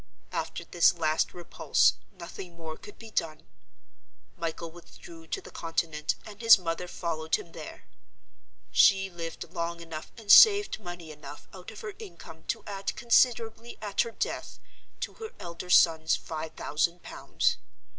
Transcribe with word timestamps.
After 0.31 0.65
this 0.65 0.95
last 0.95 1.31
repulse, 1.31 1.93
nothing 2.11 2.57
more 2.57 2.75
could 2.75 2.97
be 2.97 3.11
done. 3.11 3.43
Michael 4.35 4.71
withdrew 4.71 5.27
to 5.27 5.41
the 5.41 5.51
Continent; 5.51 6.15
and 6.25 6.41
his 6.41 6.57
mother 6.57 6.87
followed 6.87 7.35
him 7.35 7.51
there. 7.51 7.83
She 8.71 9.11
lived 9.11 9.53
long 9.53 9.79
enough, 9.79 10.11
and 10.17 10.31
saved 10.31 10.79
money 10.79 11.11
enough 11.11 11.47
out 11.53 11.69
of 11.69 11.81
her 11.81 11.93
income, 11.99 12.45
to 12.45 12.63
add 12.65 12.95
considerably, 12.95 13.77
at 13.79 14.01
her 14.01 14.09
death, 14.09 14.57
to 15.01 15.13
her 15.21 15.33
elder 15.39 15.69
son's 15.69 16.15
five 16.15 16.53
thousand 16.53 17.03
pounds. 17.03 17.57